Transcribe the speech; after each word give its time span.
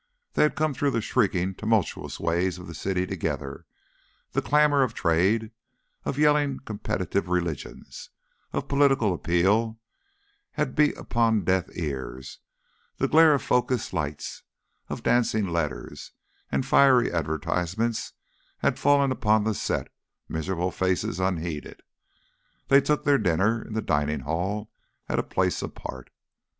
They 0.33 0.41
had 0.41 0.55
come 0.55 0.73
through 0.73 0.89
the 0.89 0.99
shrieking, 1.01 1.53
tumultuous 1.53 2.19
ways 2.19 2.57
of 2.57 2.65
the 2.65 2.73
city 2.73 3.05
together; 3.05 3.67
the 4.31 4.41
clamour 4.41 4.81
of 4.81 4.95
trade, 4.95 5.51
of 6.05 6.17
yelling 6.17 6.57
competitive 6.61 7.29
religions, 7.29 8.09
of 8.51 8.67
political 8.67 9.13
appeal, 9.13 9.79
had 10.53 10.75
beat 10.75 10.97
upon 10.97 11.43
deaf 11.43 11.65
ears; 11.77 12.39
the 12.97 13.07
glare 13.07 13.35
of 13.35 13.43
focussed 13.43 13.93
lights, 13.93 14.41
of 14.89 15.03
dancing 15.03 15.45
letters, 15.47 16.13
and 16.51 16.65
fiery 16.65 17.11
advertisements, 17.13 18.13
had 18.57 18.79
fallen 18.79 19.11
upon 19.11 19.43
the 19.43 19.53
set, 19.53 19.87
miserable 20.27 20.71
faces 20.71 21.19
unheeded. 21.19 21.83
They 22.69 22.81
took 22.81 23.03
their 23.03 23.19
dinner 23.19 23.61
in 23.61 23.73
the 23.73 23.83
dining 23.83 24.21
hall 24.21 24.71
at 25.07 25.19
a 25.19 25.21
place 25.21 25.61
apart. 25.61 26.09